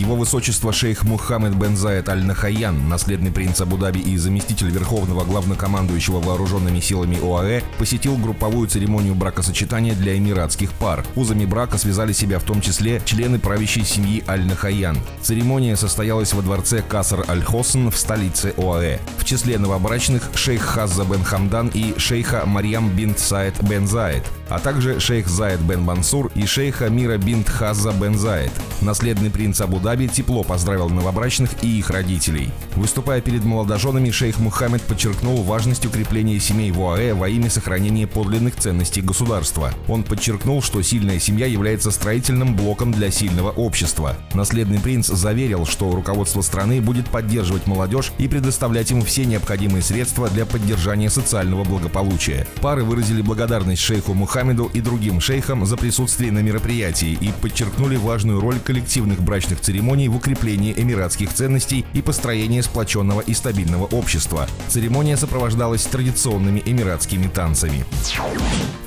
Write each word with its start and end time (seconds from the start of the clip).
Его 0.00 0.16
высочество 0.16 0.72
шейх 0.72 1.02
Мухаммед 1.04 1.54
бен 1.54 1.76
Заед 1.76 2.08
Аль-Нахаян, 2.08 2.88
наследный 2.88 3.30
принц 3.30 3.60
Абу-Даби 3.60 3.98
и 3.98 4.16
заместитель 4.16 4.70
верховного 4.70 5.24
главнокомандующего 5.26 6.20
вооруженными 6.20 6.80
силами 6.80 7.18
ОАЭ, 7.22 7.60
посетил 7.76 8.16
групповую 8.16 8.66
церемонию 8.66 9.14
бракосочетания 9.14 9.94
для 9.94 10.16
эмиратских 10.16 10.72
пар. 10.72 11.04
Узами 11.16 11.44
брака 11.44 11.76
связали 11.76 12.14
себя 12.14 12.38
в 12.38 12.44
том 12.44 12.62
числе 12.62 13.02
члены 13.04 13.38
правящей 13.38 13.84
семьи 13.84 14.24
Аль-Нахаян. 14.26 14.96
Церемония 15.20 15.76
состоялась 15.76 16.32
во 16.32 16.40
дворце 16.40 16.80
Касар 16.80 17.26
Аль-Хосн 17.28 17.90
в 17.90 17.96
столице 17.98 18.54
ОАЭ. 18.56 19.00
В 19.18 19.26
числе 19.26 19.58
новобрачных 19.58 20.30
шейх 20.34 20.62
Хазза 20.62 21.04
бен 21.04 21.22
Хамдан 21.22 21.70
и 21.74 21.92
шейха 21.98 22.44
Марьям 22.46 22.88
бинт 22.88 23.18
Саид 23.18 23.62
бен 23.64 23.86
Заед, 23.86 24.24
а 24.48 24.60
также 24.60 24.98
шейх 24.98 25.28
Заид 25.28 25.60
бен 25.60 25.82
Мансур 25.82 26.32
и 26.34 26.46
шейха 26.46 26.88
Мира 26.88 27.18
бинт 27.18 27.50
Хазза 27.50 27.92
бен 27.92 28.16
Заед. 28.18 28.52
Наследный 28.80 29.28
принц 29.28 29.60
Абу-Даби 29.60 29.89
тепло 29.96 30.42
поздравил 30.42 30.88
новобрачных 30.88 31.50
и 31.62 31.78
их 31.78 31.90
родителей. 31.90 32.50
Выступая 32.76 33.20
перед 33.20 33.44
молодоженами, 33.44 34.10
шейх 34.10 34.38
Мухаммед 34.38 34.82
подчеркнул 34.82 35.42
важность 35.42 35.84
укрепления 35.84 36.38
семей 36.38 36.70
в 36.70 36.80
ОАЭ 36.80 37.14
во 37.14 37.28
имя 37.28 37.50
сохранения 37.50 38.06
подлинных 38.06 38.56
ценностей 38.56 39.02
государства. 39.02 39.72
Он 39.88 40.02
подчеркнул, 40.04 40.62
что 40.62 40.80
сильная 40.82 41.18
семья 41.18 41.46
является 41.46 41.90
строительным 41.90 42.54
блоком 42.54 42.92
для 42.92 43.10
сильного 43.10 43.50
общества. 43.50 44.16
Наследный 44.34 44.78
принц 44.78 45.08
заверил, 45.08 45.66
что 45.66 45.90
руководство 45.90 46.40
страны 46.40 46.80
будет 46.80 47.08
поддерживать 47.08 47.66
молодежь 47.66 48.12
и 48.18 48.28
предоставлять 48.28 48.90
им 48.92 49.02
все 49.02 49.24
необходимые 49.24 49.82
средства 49.82 50.28
для 50.28 50.46
поддержания 50.46 51.10
социального 51.10 51.64
благополучия. 51.64 52.46
Пары 52.60 52.84
выразили 52.84 53.22
благодарность 53.22 53.82
шейху 53.82 54.14
Мухаммеду 54.14 54.70
и 54.72 54.80
другим 54.80 55.20
шейхам 55.20 55.66
за 55.66 55.76
присутствие 55.76 56.32
на 56.32 56.38
мероприятии 56.38 57.18
и 57.20 57.32
подчеркнули 57.42 57.96
важную 57.96 58.40
роль 58.40 58.58
коллективных 58.60 59.20
брачных 59.20 59.60
церемоний 59.60 59.79
в 59.80 60.16
укреплении 60.16 60.74
эмиратских 60.76 61.32
ценностей 61.32 61.84
и 61.94 62.02
построении 62.02 62.60
сплоченного 62.60 63.20
и 63.20 63.34
стабильного 63.34 63.84
общества. 63.86 64.46
Церемония 64.68 65.16
сопровождалась 65.16 65.84
традиционными 65.84 66.62
эмиратскими 66.64 67.26
танцами. 67.26 67.84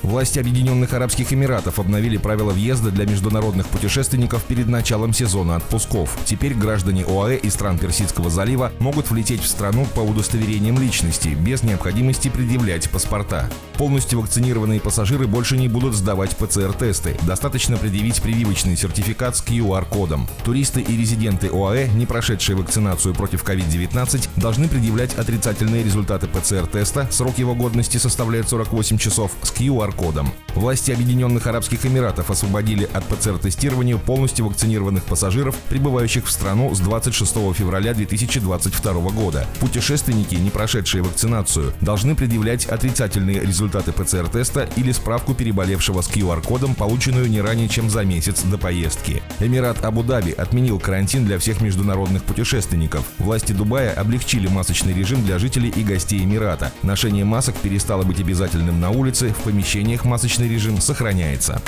Власти 0.02 0.38
Объединенных 0.38 0.92
Арабских 0.92 1.32
Эмиратов 1.32 1.78
обновили 1.78 2.18
правила 2.18 2.52
въезда 2.52 2.90
для 2.90 3.06
международных 3.06 3.66
путешественников 3.68 4.44
перед 4.44 4.68
началом 4.68 5.14
сезона 5.14 5.56
отпусков. 5.56 6.16
Теперь 6.26 6.52
граждане 6.52 7.04
ОАЭ 7.04 7.36
и 7.38 7.48
стран 7.48 7.78
Персидского 7.78 8.28
залива 8.28 8.70
могут 8.80 9.10
влететь 9.10 9.40
в 9.40 9.48
страну 9.48 9.86
по 9.94 10.00
удостоверениям 10.00 10.78
личности, 10.78 11.28
без 11.28 11.62
необходимости 11.62 12.28
предъявлять 12.28 12.90
паспорта. 12.90 13.48
Полностью 13.78 14.20
вакцинированные 14.20 14.78
пассажиры 14.78 15.26
больше 15.26 15.56
не 15.56 15.68
будут 15.68 15.94
сдавать 15.94 16.36
ПЦР-тесты. 16.36 17.16
Достаточно 17.22 17.78
предъявить 17.78 18.20
прививочный 18.20 18.76
сертификат 18.76 19.36
с 19.38 19.42
QR-кодом. 19.42 20.28
Туристы 20.44 20.73
и 20.80 20.96
резиденты 20.96 21.48
ОАЭ, 21.48 21.88
не 21.88 22.06
прошедшие 22.06 22.56
вакцинацию 22.56 23.14
против 23.14 23.44
COVID-19, 23.44 24.28
должны 24.36 24.68
предъявлять 24.68 25.14
отрицательные 25.14 25.82
результаты 25.82 26.26
ПЦР-теста, 26.28 27.08
срок 27.10 27.38
его 27.38 27.54
годности 27.54 27.98
составляет 27.98 28.48
48 28.48 28.98
часов, 28.98 29.32
с 29.42 29.52
QR-кодом. 29.52 30.32
Власти 30.54 30.92
Объединенных 30.92 31.46
Арабских 31.46 31.84
Эмиратов 31.84 32.30
освободили 32.30 32.88
от 32.92 33.04
ПЦР-тестирования 33.08 33.98
полностью 33.98 34.46
вакцинированных 34.46 35.02
пассажиров, 35.04 35.56
прибывающих 35.68 36.26
в 36.26 36.30
страну 36.30 36.74
с 36.74 36.80
26 36.80 37.32
февраля 37.54 37.92
2022 37.92 38.92
года. 39.10 39.46
Путешественники, 39.58 40.36
не 40.36 40.50
прошедшие 40.50 41.02
вакцинацию, 41.02 41.72
должны 41.80 42.14
предъявлять 42.14 42.66
отрицательные 42.66 43.40
результаты 43.40 43.92
ПЦР-теста 43.92 44.68
или 44.76 44.92
справку 44.92 45.34
переболевшего 45.34 46.02
с 46.02 46.08
QR-кодом, 46.08 46.74
полученную 46.74 47.28
не 47.28 47.40
ранее, 47.40 47.68
чем 47.68 47.90
за 47.90 48.04
месяц 48.04 48.42
до 48.42 48.56
поездки. 48.56 49.22
Эмират 49.40 49.84
Абу-Даби 49.84 50.32
отменил 50.32 50.78
карантин 50.78 51.24
для 51.24 51.38
всех 51.38 51.60
международных 51.60 52.22
путешественников. 52.22 53.04
Власти 53.18 53.52
Дубая 53.52 53.92
облегчили 53.92 54.46
масочный 54.46 54.94
режим 54.94 55.24
для 55.24 55.38
жителей 55.38 55.70
и 55.70 55.82
гостей 55.82 56.22
Эмирата. 56.22 56.72
Ношение 56.82 57.24
масок 57.24 57.56
перестало 57.56 58.04
быть 58.04 58.20
обязательным 58.20 58.80
на 58.80 58.90
улице, 58.90 59.30
в 59.30 59.44
помещениях 59.44 60.04
масочный 60.44 60.48
режим 60.48 60.80
сохраняется. 60.80 61.60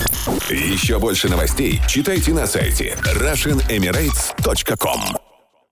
Еще 0.50 0.98
больше 0.98 1.28
новостей 1.28 1.81
читайте 1.88 2.32
на 2.32 2.47
сайте 2.47 2.97
RussianEmirates.com 3.03 5.25